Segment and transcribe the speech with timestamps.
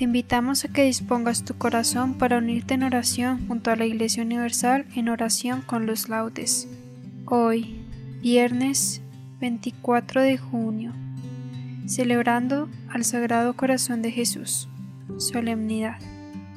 [0.00, 4.22] Te invitamos a que dispongas tu corazón para unirte en oración junto a la Iglesia
[4.22, 6.66] Universal en oración con los laudes.
[7.26, 7.84] Hoy,
[8.22, 9.02] viernes
[9.42, 10.94] 24 de junio,
[11.84, 14.70] celebrando al Sagrado Corazón de Jesús.
[15.18, 15.98] Solemnidad.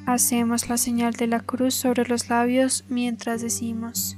[0.06, 4.16] Hacemos la señal de la cruz sobre los labios mientras decimos,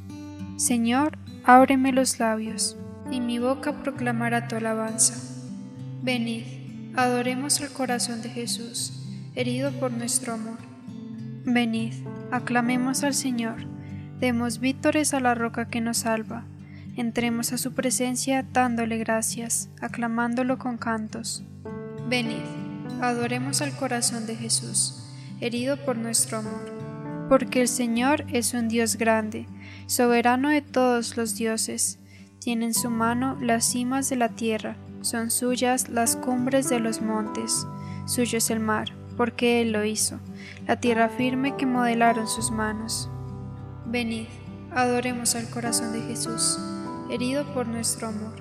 [0.55, 2.77] Señor, ábreme los labios,
[3.11, 5.15] y mi boca proclamará tu alabanza.
[6.01, 6.45] Venid
[6.97, 8.96] Adoremos el corazón de Jesús,
[9.37, 10.59] herido por nuestro amor.
[11.45, 11.93] Venid,
[12.33, 13.67] aclamemos al Señor,
[14.19, 16.45] demos vítores a la roca que nos salva,
[16.97, 21.45] entremos a su presencia dándole gracias, aclamándolo con cantos.
[22.09, 22.43] Venid,
[23.03, 25.05] adoremos al corazón de Jesús,
[25.41, 26.75] herido por nuestro amor.
[27.29, 29.47] Porque el Señor es un Dios grande,
[29.87, 31.99] soberano de todos los dioses,
[32.39, 37.03] tiene en su mano las cimas de la tierra, son suyas las cumbres de los
[37.03, 37.67] montes,
[38.07, 40.19] suyo es el mar, porque Él lo hizo,
[40.67, 43.09] la tierra firme que modelaron sus manos.
[43.87, 44.27] Venid,
[44.73, 46.59] adoremos al corazón de Jesús,
[47.11, 48.35] herido por nuestro amor.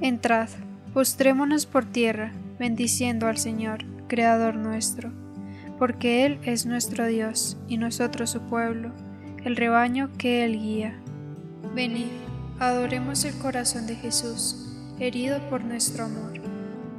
[0.00, 0.48] Entrad,
[0.92, 5.10] postrémonos por tierra, bendiciendo al Señor, Creador nuestro,
[5.78, 8.92] porque Él es nuestro Dios y nosotros su pueblo,
[9.44, 10.98] el rebaño que Él guía.
[11.74, 12.06] Venid,
[12.60, 16.40] adoremos el corazón de Jesús, herido por nuestro amor.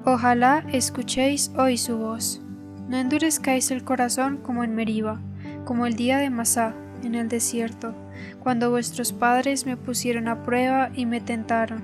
[0.03, 2.41] Ojalá escuchéis hoy su voz.
[2.87, 5.19] No endurezcáis el corazón como en Meriba,
[5.65, 7.95] como el día de Masá, en el desierto,
[8.39, 11.83] cuando vuestros padres me pusieron a prueba y me tentaron,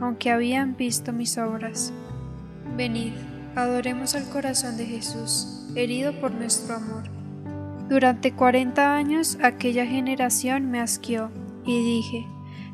[0.00, 1.92] aunque habían visto mis obras.
[2.76, 3.12] Venid,
[3.54, 7.04] adoremos al corazón de Jesús, herido por nuestro amor.
[7.88, 11.30] Durante cuarenta años aquella generación me asqueó,
[11.64, 12.26] y dije,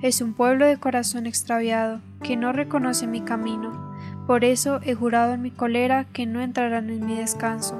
[0.02, 3.91] es un pueblo de corazón extraviado, que no reconoce mi camino.
[4.26, 7.74] Por eso he jurado en mi cólera que no entrarán en mi descanso.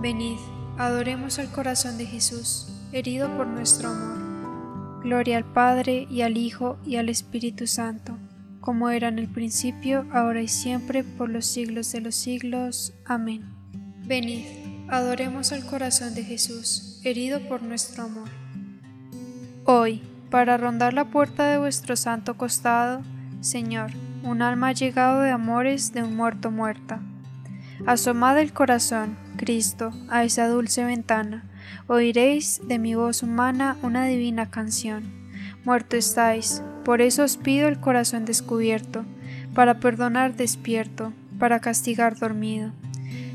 [0.00, 0.36] Venid,
[0.76, 5.02] adoremos al corazón de Jesús, herido por nuestro amor.
[5.02, 8.18] Gloria al Padre y al Hijo y al Espíritu Santo,
[8.60, 12.92] como era en el principio, ahora y siempre, por los siglos de los siglos.
[13.04, 13.44] Amén.
[14.06, 14.44] Venid,
[14.88, 18.28] adoremos al corazón de Jesús, herido por nuestro amor.
[19.64, 23.02] Hoy, para rondar la puerta de vuestro santo costado,
[23.40, 23.90] Señor,
[24.24, 27.00] un alma llegado de amores de un muerto muerta.
[27.84, 31.44] Asomad el corazón, Cristo, a esa dulce ventana,
[31.88, 35.04] oiréis de mi voz humana una divina canción.
[35.64, 39.04] Muerto estáis, por eso os pido el corazón descubierto,
[39.54, 42.72] para perdonar despierto, para castigar dormido.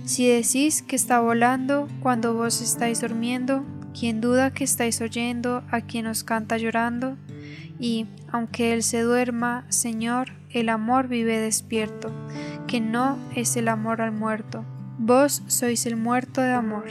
[0.06, 3.64] Si decís que está volando cuando vos estáis durmiendo,
[3.98, 7.16] quien duda que estáis oyendo a quien os canta llorando,
[7.80, 12.12] y, aunque él se duerma, Señor, el amor vive despierto,
[12.68, 14.64] que no es el amor al muerto.
[14.98, 16.86] Vos sois el muerto de amor.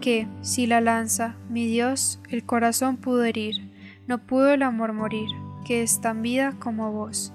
[0.00, 3.70] Que, si la lanza, mi Dios, el corazón pudo herir,
[4.06, 5.28] no pudo el amor morir,
[5.64, 7.32] que es tan vida como vos.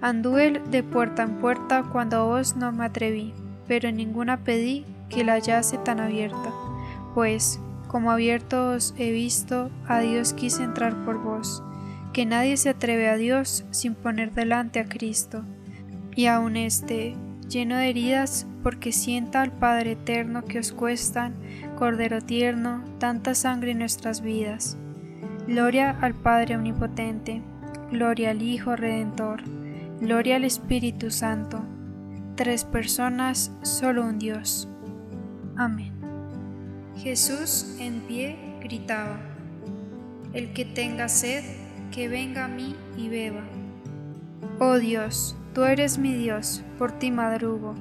[0.00, 3.34] Anduve de puerta en puerta cuando a vos no me atreví,
[3.66, 6.52] pero ninguna pedí que la hallase tan abierta,
[7.14, 11.62] pues, como abierto os he visto, a Dios quise entrar por vos,
[12.16, 15.44] que nadie se atreve a Dios sin poner delante a Cristo.
[16.14, 17.14] Y aun este,
[17.46, 21.34] lleno de heridas, porque sienta al Padre eterno que os cuestan,
[21.76, 24.78] Cordero tierno, tanta sangre en nuestras vidas.
[25.46, 27.42] Gloria al Padre Omnipotente,
[27.92, 29.42] gloria al Hijo Redentor,
[30.00, 31.62] gloria al Espíritu Santo,
[32.34, 34.70] tres personas, solo un Dios.
[35.54, 35.92] Amén.
[36.96, 39.20] Jesús en pie gritaba,
[40.32, 41.65] El que tenga sed,
[41.96, 43.40] que venga a mí y beba.
[44.58, 47.74] Oh Dios, tú eres mi Dios, por ti madrugo,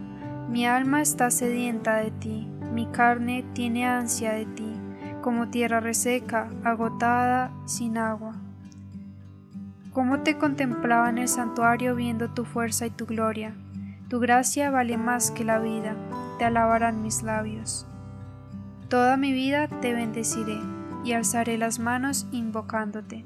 [0.50, 4.72] mi alma está sedienta de ti, mi carne tiene ansia de ti,
[5.22, 8.36] como tierra reseca, agotada, sin agua.
[9.92, 13.54] Cómo te contemplaba en el santuario viendo tu fuerza y tu gloria.
[14.08, 15.94] Tu gracia vale más que la vida,
[16.40, 17.86] te alabarán mis labios.
[18.88, 20.58] Toda mi vida te bendeciré
[21.04, 23.26] y alzaré las manos invocándote.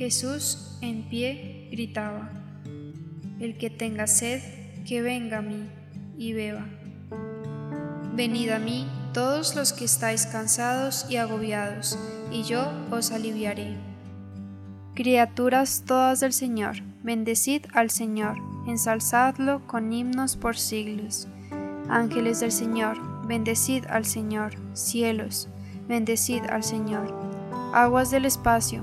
[0.00, 2.30] Jesús, en pie, gritaba,
[3.38, 4.40] El que tenga sed,
[4.86, 5.68] que venga a mí
[6.16, 6.64] y beba.
[8.14, 11.98] Venid a mí todos los que estáis cansados y agobiados,
[12.32, 13.76] y yo os aliviaré.
[14.94, 21.28] Criaturas todas del Señor, bendecid al Señor, ensalzadlo con himnos por siglos.
[21.90, 22.96] Ángeles del Señor,
[23.26, 25.50] bendecid al Señor, cielos,
[25.88, 27.14] bendecid al Señor.
[27.74, 28.82] Aguas del espacio,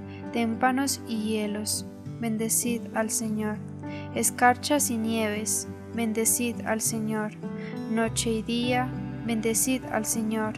[0.33, 1.85] Témpanos y hielos,
[2.21, 3.57] bendecid al Señor.
[4.15, 7.31] Escarchas y nieves, bendecid al Señor.
[7.91, 8.89] Noche y día,
[9.25, 10.53] bendecid al Señor.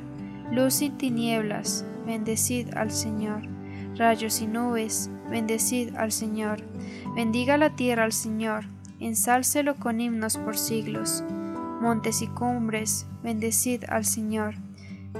[0.51, 3.41] Luz y tinieblas, bendecid al Señor.
[3.95, 6.63] Rayos y nubes, bendecid al Señor.
[7.15, 8.65] Bendiga la tierra al Señor,
[8.99, 11.23] ensálcelo con himnos por siglos.
[11.81, 14.55] Montes y cumbres, bendecid al Señor.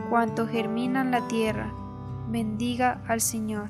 [0.10, 1.74] Cuanto germina la tierra,
[2.30, 3.70] bendiga al Señor.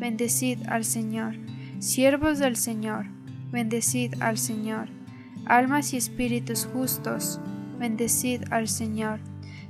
[0.00, 1.36] bendecid al Señor.
[1.78, 3.06] Siervos del Señor,
[3.52, 4.88] bendecid al Señor
[5.50, 7.40] almas y espíritus justos,
[7.78, 9.20] bendecid al Señor.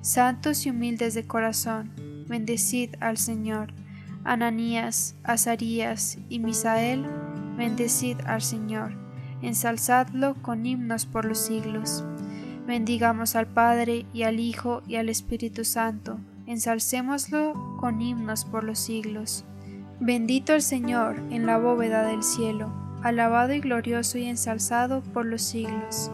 [0.03, 1.93] Santos y humildes de corazón,
[2.29, 3.73] bendecid al Señor.
[4.25, 7.07] Ananías, Azarías y Misael,
[7.57, 8.93] bendecid al Señor.
[9.43, 12.05] Ensalzadlo con himnos por los siglos.
[12.67, 16.19] Bendigamos al Padre y al Hijo y al Espíritu Santo.
[16.47, 19.45] Ensalcémoslo con himnos por los siglos.
[20.01, 25.43] Bendito el Señor en la bóveda del cielo alabado y glorioso y ensalzado por los
[25.43, 26.11] siglos.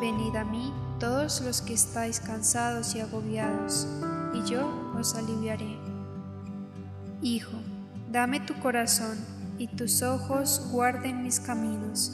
[0.00, 3.88] Venid a mí todos los que estáis cansados y agobiados,
[4.34, 5.76] y yo os aliviaré.
[7.22, 7.58] Hijo,
[8.10, 9.16] dame tu corazón,
[9.58, 12.12] y tus ojos guarden mis caminos.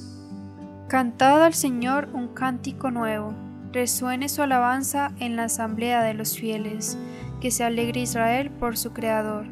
[0.89, 3.35] Cantad al Señor un cántico nuevo,
[3.73, 6.97] resuene su alabanza en la asamblea de los fieles,
[7.41, 9.47] que se alegre Israel por su Creador,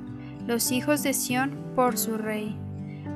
[0.46, 2.56] los hijos de Sión por su Rey.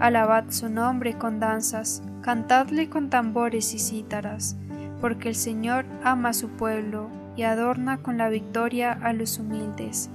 [0.01, 4.57] Alabad su nombre con danzas, cantadle con tambores y cítaras,
[5.01, 10.11] porque el Señor ama su pueblo y adorna con la victoria a los humildes.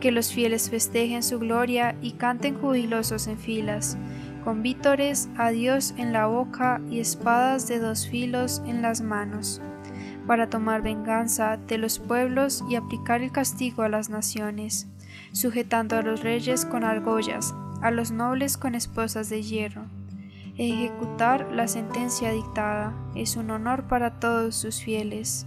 [0.00, 3.96] Que los fieles festejen su gloria y canten jubilosos en filas,
[4.44, 9.60] con vítores a Dios en la boca y espadas de dos filos en las manos,
[10.26, 14.86] para tomar venganza de los pueblos y aplicar el castigo a las naciones,
[15.36, 19.84] sujetando a los reyes con argollas a los nobles con esposas de hierro.
[20.56, 25.46] Ejecutar la sentencia dictada es un honor para todos sus fieles.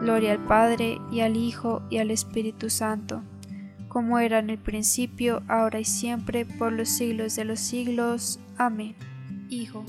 [0.00, 3.22] Gloria al Padre y al Hijo y al Espíritu Santo,
[3.88, 8.40] como era en el principio, ahora y siempre, por los siglos de los siglos.
[8.56, 8.96] Amén.
[9.50, 9.84] Hijo,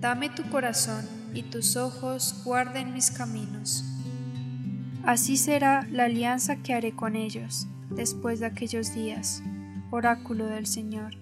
[0.00, 3.84] dame tu corazón y tus ojos guarden mis caminos.
[5.04, 9.42] Así será la alianza que haré con ellos después de aquellos días.
[9.90, 11.16] Oráculo del Señor.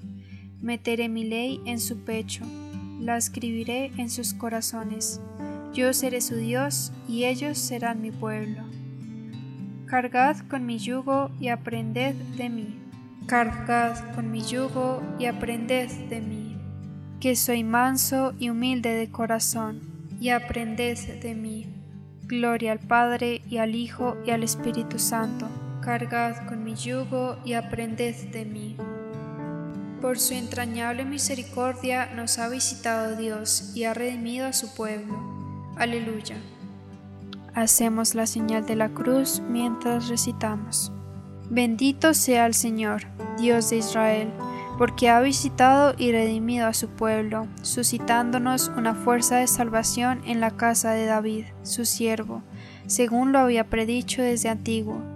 [0.60, 2.44] Meteré mi ley en su pecho,
[3.00, 5.20] la escribiré en sus corazones.
[5.72, 8.62] Yo seré su Dios y ellos serán mi pueblo.
[9.86, 12.78] Cargad con mi yugo y aprended de mí.
[13.26, 16.56] Cargad con mi yugo y aprended de mí,
[17.20, 19.80] que soy manso y humilde de corazón,
[20.20, 21.66] y aprended de mí.
[22.24, 25.48] Gloria al Padre y al Hijo y al Espíritu Santo.
[25.86, 28.76] Cargad con mi yugo y aprended de mí
[30.00, 35.14] por su entrañable misericordia nos ha visitado Dios y ha redimido a su pueblo.
[35.76, 36.36] Aleluya.
[37.54, 40.92] Hacemos la señal de la cruz mientras recitamos.
[41.50, 43.02] Bendito sea el Señor,
[43.38, 44.32] Dios de Israel,
[44.78, 50.50] porque ha visitado y redimido a su pueblo, suscitándonos una fuerza de salvación en la
[50.50, 52.42] casa de David, su siervo,
[52.86, 55.15] según lo había predicho desde antiguo,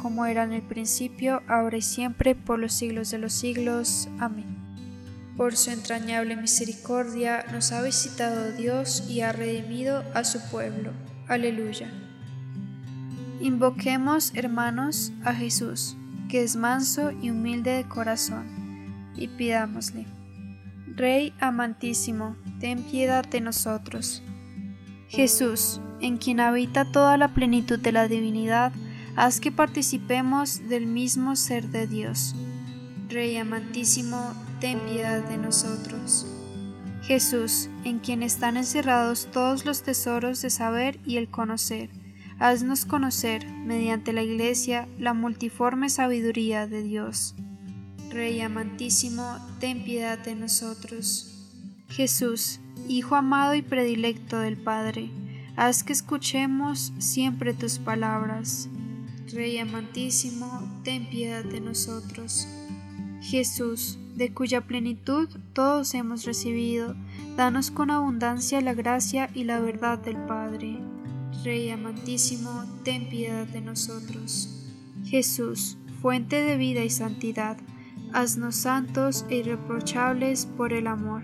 [0.00, 4.08] como era en el principio, ahora y siempre, por los siglos de los siglos.
[4.18, 4.56] Amén.
[5.36, 10.92] Por su entrañable misericordia nos ha visitado Dios y ha redimido a su pueblo.
[11.28, 11.90] Aleluya.
[13.40, 15.96] Invoquemos, hermanos, a Jesús,
[16.28, 18.46] que es manso y humilde de corazón,
[19.16, 20.06] y pidámosle.
[20.94, 24.22] Rey amantísimo, ten piedad de nosotros.
[25.08, 28.72] Jesús, en quien habita toda la plenitud de la divinidad,
[29.16, 32.34] haz que participemos del mismo ser de Dios.
[33.08, 36.26] Rey amantísimo, ten piedad de nosotros.
[37.02, 41.90] Jesús, en quien están encerrados todos los tesoros de saber y el conocer,
[42.38, 47.34] haznos conocer, mediante la Iglesia, la multiforme sabiduría de Dios.
[48.10, 51.48] Rey amantísimo, ten piedad de nosotros.
[51.88, 55.10] Jesús, Hijo amado y predilecto del Padre,
[55.54, 58.68] haz que escuchemos siempre tus palabras
[59.32, 62.48] Rey amantísimo, ten piedad de nosotros.
[63.20, 66.96] Jesús, de cuya plenitud todos hemos recibido,
[67.36, 70.78] danos con abundancia la gracia y la verdad del Padre.
[71.44, 74.66] Rey amantísimo, ten piedad de nosotros.
[75.04, 77.56] Jesús, fuente de vida y santidad,
[78.12, 81.22] haznos santos e irreprochables por el amor.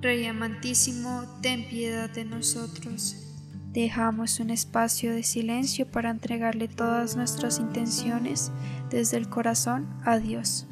[0.00, 3.33] Rey amantísimo, ten piedad de nosotros.
[3.74, 8.52] Dejamos un espacio de silencio para entregarle todas nuestras intenciones
[8.88, 10.68] desde el corazón a Dios.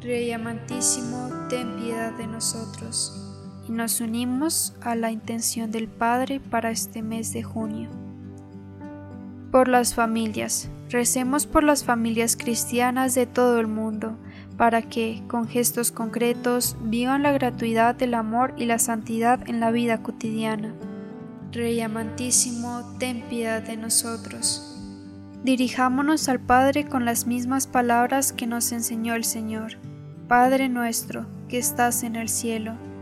[0.00, 3.25] Rey amantísimo, ten piedad de nosotros
[3.68, 7.88] y nos unimos a la intención del Padre para este mes de junio.
[9.50, 10.68] Por las familias.
[10.88, 14.16] Recemos por las familias cristianas de todo el mundo,
[14.56, 19.70] para que, con gestos concretos, vivan la gratuidad del amor y la santidad en la
[19.70, 20.74] vida cotidiana.
[21.52, 24.76] Rey amantísimo, ten piedad de nosotros.
[25.42, 29.78] Dirijámonos al Padre con las mismas palabras que nos enseñó el Señor.
[30.28, 32.74] Padre nuestro, que estás en el cielo,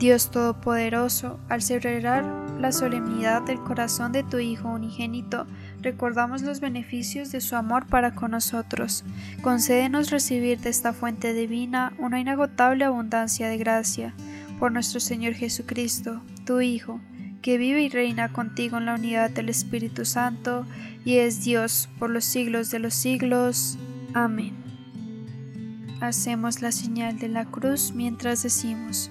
[0.00, 2.24] Dios Todopoderoso, al celebrar
[2.58, 5.46] la solemnidad del corazón de tu Hijo unigénito,
[5.82, 9.04] recordamos los beneficios de su amor para con nosotros.
[9.42, 14.14] Concédenos recibir de esta fuente divina una inagotable abundancia de gracia.
[14.58, 16.98] Por nuestro Señor Jesucristo, tu Hijo,
[17.42, 20.64] que vive y reina contigo en la unidad del Espíritu Santo,
[21.04, 23.78] y es Dios por los siglos de los siglos.
[24.14, 24.54] Amén.
[26.00, 29.10] Hacemos la señal de la cruz mientras decimos,